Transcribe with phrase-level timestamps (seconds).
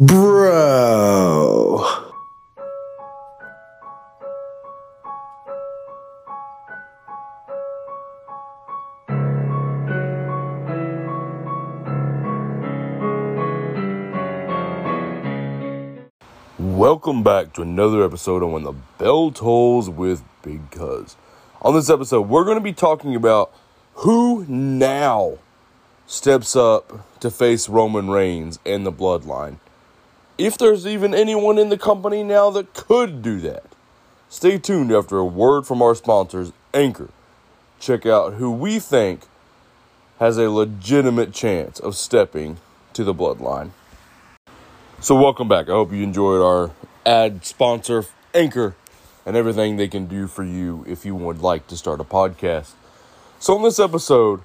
[0.00, 1.86] Bro.
[16.58, 21.14] Welcome back to another episode on When the Bell Tolls with Big Cuz.
[21.62, 23.54] On this episode, we're going to be talking about
[23.92, 25.38] who now
[26.08, 29.58] steps up to face Roman Reigns and the Bloodline.
[30.36, 33.64] If there's even anyone in the company now that could do that.
[34.28, 37.10] Stay tuned after a word from our sponsors, Anchor.
[37.78, 39.22] Check out who we think
[40.18, 42.56] has a legitimate chance of stepping
[42.94, 43.70] to the Bloodline.
[45.00, 45.68] So, welcome back.
[45.68, 46.72] I hope you enjoyed our
[47.06, 48.74] ad sponsor, Anchor,
[49.24, 52.72] and everything they can do for you if you would like to start a podcast.
[53.38, 54.40] So, in this episode,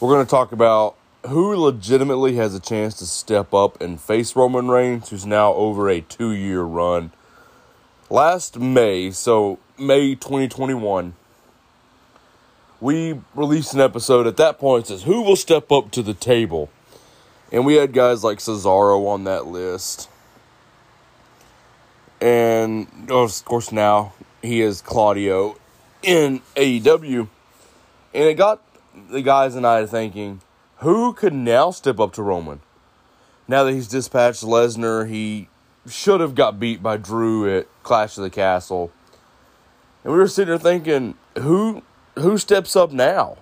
[0.00, 4.34] we're going to talk about who legitimately has a chance to step up and face
[4.34, 7.12] Roman Reigns, who's now over a two year run.
[8.08, 11.14] Last May, so May 2021,
[12.80, 16.70] we released an episode at that point says, Who will step up to the table?
[17.52, 20.08] And we had guys like Cesaro on that list.
[22.20, 24.12] And oh, of course, now
[24.42, 25.56] he is Claudio
[26.02, 27.28] in AEW.
[28.14, 28.62] And it got
[29.10, 30.40] the guys and I thinking,
[30.80, 32.60] who could now step up to Roman?
[33.46, 35.48] Now that he's dispatched Lesnar, he
[35.88, 38.92] should have got beat by Drew at Clash of the Castle.
[40.04, 41.82] And we were sitting there thinking, who
[42.16, 43.38] who steps up now?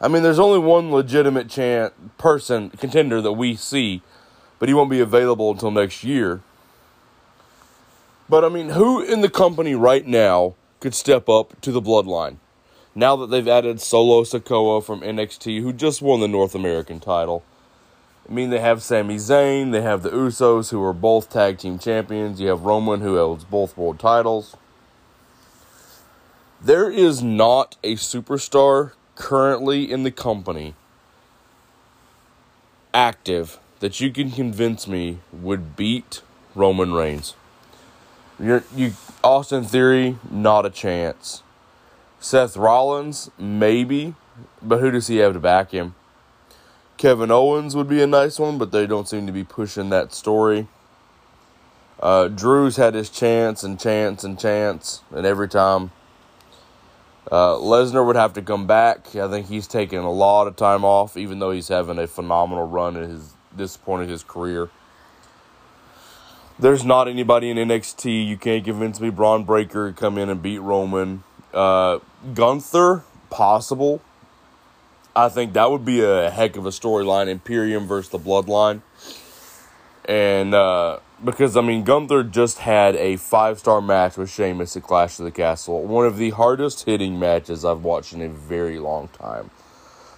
[0.00, 4.02] I mean, there's only one legitimate chance person contender that we see,
[4.58, 6.42] but he won't be available until next year.
[8.28, 12.36] But I mean, who in the company right now could step up to the bloodline?
[12.94, 17.44] Now that they've added Solo Sikoa from NXT, who just won the North American title.
[18.28, 21.78] I mean, they have Sami Zayn, they have the Usos, who are both tag team
[21.78, 22.40] champions.
[22.40, 24.56] You have Roman, who holds both world titles.
[26.62, 30.74] There is not a superstar currently in the company
[32.94, 36.22] active that you can convince me would beat
[36.54, 37.34] Roman Reigns.
[38.40, 41.43] You're, you Austin Theory, not a chance.
[42.24, 44.14] Seth Rollins, maybe,
[44.62, 45.94] but who does he have to back him?
[46.96, 50.14] Kevin Owens would be a nice one, but they don't seem to be pushing that
[50.14, 50.66] story.
[52.00, 55.90] Uh, Drew's had his chance and chance and chance, and every time
[57.30, 59.14] uh, Lesnar would have to come back.
[59.14, 62.66] I think he's taking a lot of time off, even though he's having a phenomenal
[62.66, 64.70] run in his this point in his career.
[66.58, 68.26] There's not anybody in NXT.
[68.26, 71.22] You can't convince me Bron Breakker come in and beat Roman.
[71.52, 71.98] Uh,
[72.32, 74.00] Gunther, possible.
[75.16, 77.28] I think that would be a heck of a storyline.
[77.28, 78.82] Imperium versus the Bloodline.
[80.06, 84.82] And uh, because I mean Gunther just had a five star match with Sheamus at
[84.82, 88.78] Clash of the Castle, one of the hardest hitting matches I've watched in a very
[88.78, 89.50] long time.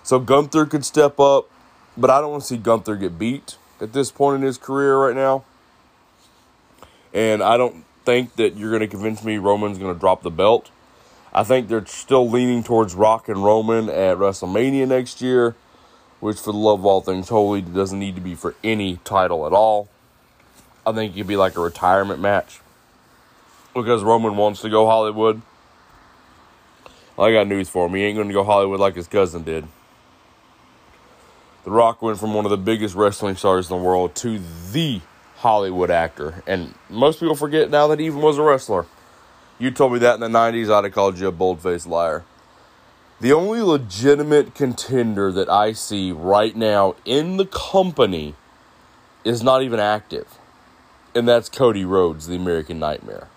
[0.02, 1.48] So Gunther could step up,
[1.96, 4.96] but I don't want to see Gunther get beat at this point in his career
[4.96, 5.44] right now.
[7.12, 10.30] And I don't think that you're going to convince me Roman's going to drop the
[10.30, 10.70] belt.
[11.36, 15.54] I think they're still leaning towards Rock and Roman at WrestleMania next year,
[16.18, 19.46] which, for the love of all things holy, doesn't need to be for any title
[19.46, 19.90] at all.
[20.86, 22.60] I think it could be like a retirement match
[23.74, 25.42] because Roman wants to go Hollywood.
[27.18, 27.94] I got news for him.
[27.94, 29.66] He ain't going to go Hollywood like his cousin did.
[31.64, 34.40] The Rock went from one of the biggest wrestling stars in the world to
[34.72, 35.02] the
[35.36, 36.42] Hollywood actor.
[36.46, 38.86] And most people forget now that he even was a wrestler.
[39.58, 42.24] You told me that in the 90s, I'd have called you a bold faced liar.
[43.20, 48.34] The only legitimate contender that I see right now in the company
[49.24, 50.38] is not even active,
[51.14, 53.28] and that's Cody Rhodes, the American Nightmare.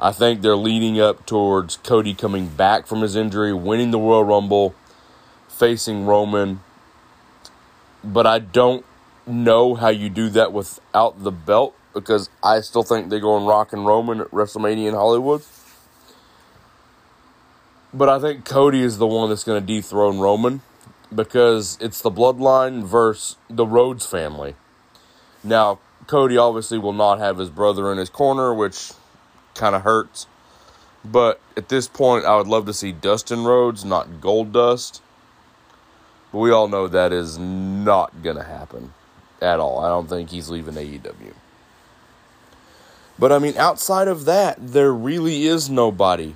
[0.00, 4.24] I think they're leading up towards Cody coming back from his injury, winning the Royal
[4.24, 4.74] Rumble,
[5.48, 6.60] facing Roman.
[8.02, 8.84] But I don't
[9.26, 13.72] know how you do that without the belt because I still think they're going Rock
[13.72, 15.42] and Roman at WrestleMania in Hollywood.
[17.94, 20.62] But I think Cody is the one that's going to dethrone Roman
[21.14, 24.54] because it's the bloodline versus the Rhodes family.
[25.44, 28.92] Now, Cody obviously will not have his brother in his corner, which
[29.54, 30.26] kind of hurts.
[31.04, 35.00] But at this point, I would love to see Dustin Rhodes, not Goldust.
[36.30, 38.94] But we all know that is not going to happen
[39.40, 39.80] at all.
[39.84, 41.34] I don't think he's leaving AEW.
[43.22, 46.34] But I mean, outside of that, there really is nobody.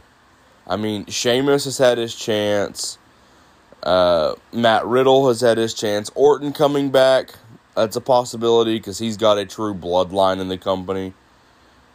[0.69, 2.97] I mean, Sheamus has had his chance.
[3.83, 6.12] Uh, Matt Riddle has had his chance.
[6.15, 7.35] Orton coming back.
[7.75, 11.12] That's a possibility because he's got a true bloodline in the company.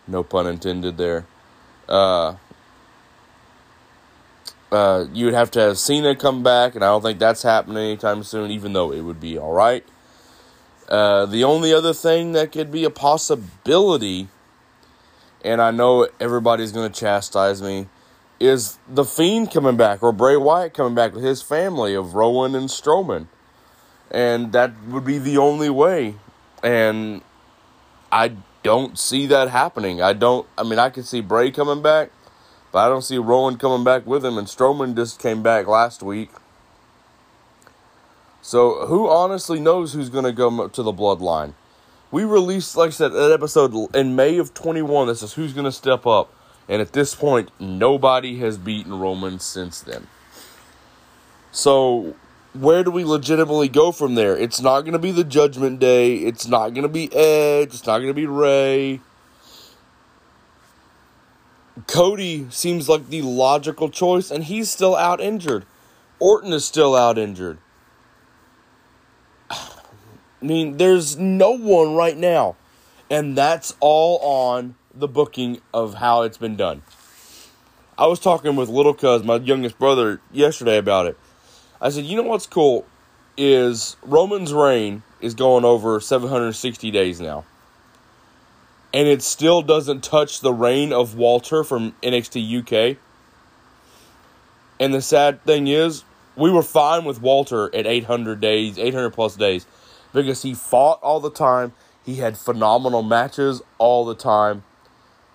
[0.10, 1.26] No pun intended there.
[1.88, 2.36] Uh,
[4.74, 7.78] uh, you would have to have Cena come back, and I don't think that's happening
[7.78, 9.86] anytime soon, even though it would be all right.
[10.90, 14.28] Uh, the only other thing that could be a possibility,
[15.44, 17.88] and I know everybody's going to chastise me,
[18.40, 22.56] is the Fiend coming back or Bray Wyatt coming back with his family of Rowan
[22.56, 23.28] and Strowman.
[24.10, 26.16] And that would be the only way.
[26.64, 27.22] And
[28.12, 30.02] I don't see that happening.
[30.02, 32.12] I don't, I mean, I could see Bray coming back,
[32.72, 34.38] but I don't see Rowan coming back with him.
[34.38, 36.32] And Strowman just came back last week.
[38.42, 41.54] So who honestly knows who's going to go to the bloodline?
[42.12, 45.66] We released, like I said, that episode in May of 21 This is who's going
[45.66, 46.34] to step up.
[46.68, 50.08] And at this point, nobody has beaten Roman since then.
[51.52, 52.16] So,
[52.54, 54.38] where do we legitimately go from there?
[54.38, 56.18] It's not going to be the Judgment Day.
[56.18, 57.70] It's not going to be Edge.
[57.74, 59.02] It's not going to be Ray.
[61.88, 65.66] Cody seems like the logical choice, and he's still out injured.
[66.20, 67.58] Orton is still out injured.
[70.42, 72.56] I mean, there's no one right now.
[73.10, 76.82] And that's all on the booking of how it's been done.
[77.98, 81.18] I was talking with little cuz, my youngest brother, yesterday about it.
[81.80, 82.86] I said, you know what's cool
[83.38, 87.46] is Roman's reign is going over 760 days now.
[88.94, 92.98] And it still doesn't touch the reign of Walter from NXT UK.
[94.80, 96.04] And the sad thing is,
[96.36, 99.66] we were fine with Walter at 800 days, 800 plus days,
[100.14, 101.74] because he fought all the time.
[102.06, 104.64] He had phenomenal matches all the time.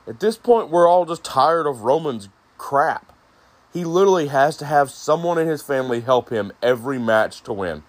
[0.06, 2.28] At this point, we're all just tired of Roman's
[2.58, 3.12] crap.
[3.72, 7.82] He literally has to have someone in his family help him every match to win.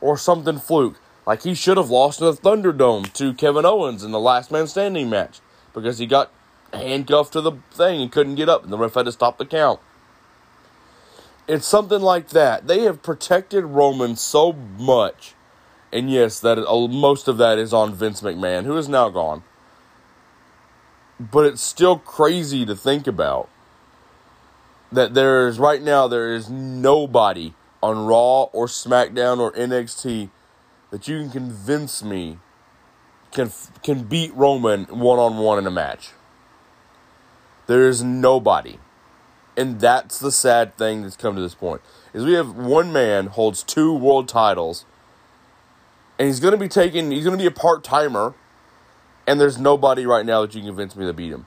[0.00, 0.98] Or something fluke.
[1.26, 4.66] Like he should have lost in the Thunderdome to Kevin Owens in the last man
[4.66, 5.40] standing match
[5.72, 6.30] because he got
[6.72, 9.46] handcuffed to the thing and couldn't get up, and the ref had to stop the
[9.46, 9.80] count.
[11.46, 12.66] It's something like that.
[12.66, 15.34] They have protected Roman so much,
[15.94, 19.42] and yes, that uh, most of that is on Vince McMahon, who is now gone
[21.18, 23.48] but it's still crazy to think about
[24.90, 30.30] that there is right now there is nobody on Raw or SmackDown or NXT
[30.90, 32.38] that you can convince me
[33.32, 33.50] can
[33.82, 36.10] can beat Roman one on one in a match.
[37.66, 38.78] There is nobody.
[39.56, 41.80] And that's the sad thing that's come to this point.
[42.12, 44.84] Is we have one man holds two world titles
[46.18, 48.34] and he's going to be taking he's going to be a part-timer
[49.26, 51.46] and there's nobody right now that you can convince me to beat him.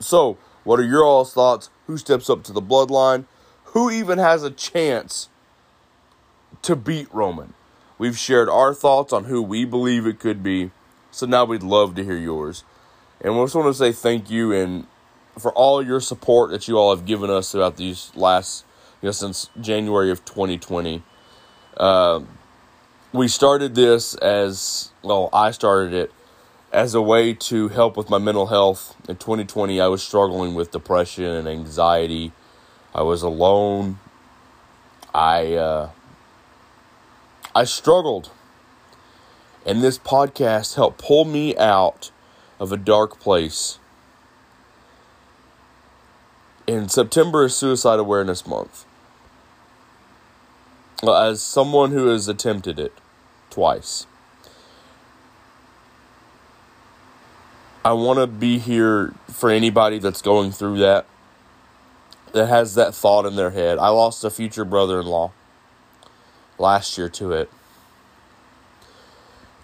[0.00, 1.70] So, what are your all's thoughts?
[1.86, 3.26] Who steps up to the bloodline?
[3.66, 5.28] Who even has a chance
[6.62, 7.54] to beat Roman?
[7.98, 10.70] We've shared our thoughts on who we believe it could be.
[11.10, 12.64] So now we'd love to hear yours.
[13.20, 14.86] And we just want to say thank you and
[15.38, 18.64] for all your support that you all have given us throughout these last,
[19.00, 21.02] you know, since January of 2020.
[21.76, 22.20] Uh,
[23.12, 25.28] we started this as well.
[25.32, 26.12] I started it
[26.72, 28.96] as a way to help with my mental health.
[29.08, 32.32] In 2020, I was struggling with depression and anxiety.
[32.94, 33.98] I was alone.
[35.14, 35.90] I uh,
[37.54, 38.30] I struggled,
[39.66, 42.10] and this podcast helped pull me out
[42.58, 43.78] of a dark place.
[46.66, 48.86] In September is Suicide Awareness Month.
[51.06, 52.92] As someone who has attempted it
[53.52, 54.06] twice,
[57.84, 61.04] I want to be here for anybody that's going through that,
[62.32, 63.78] that has that thought in their head.
[63.78, 65.32] I lost a future brother in law
[66.58, 67.50] last year to it.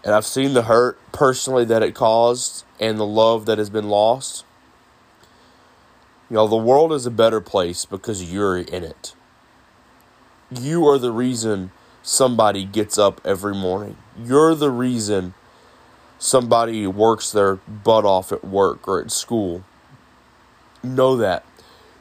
[0.05, 3.89] And I've seen the hurt personally that it caused and the love that has been
[3.89, 4.45] lost.
[6.29, 9.15] You know, the world is a better place because you're in it.
[10.51, 11.71] You are the reason
[12.09, 13.95] somebody gets up every morning.
[14.19, 15.35] You're the reason
[16.19, 19.63] somebody works their butt off at work or at school,
[20.83, 21.45] know that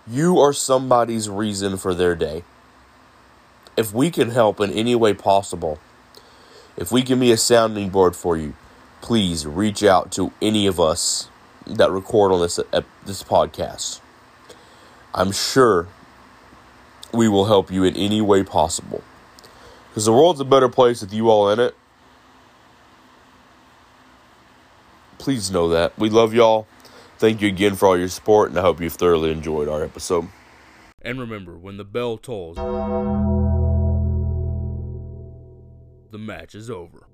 [0.08, 2.46] you are somebody's reason for their day.
[3.76, 5.78] If we can help in any way possible,
[6.78, 8.54] if we can be a sounding board for you,
[9.02, 11.30] please reach out to any of us
[11.66, 12.62] that record on this
[13.06, 14.00] this podcast.
[15.14, 15.88] I'm sure
[17.14, 19.04] we will help you in any way possible.
[19.98, 21.74] Because the world's a better place with you all in it.
[25.18, 25.98] Please know that.
[25.98, 26.68] We love y'all.
[27.18, 30.28] Thank you again for all your support, and I hope you've thoroughly enjoyed our episode.
[31.02, 32.58] And remember, when the bell tolls.
[36.12, 37.08] the match is over.